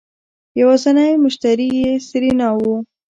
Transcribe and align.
يوازينی 0.59 1.09
مشتري 1.23 1.67
يې 1.81 1.91
سېرېنا 2.07 2.49
وه. 2.59 2.75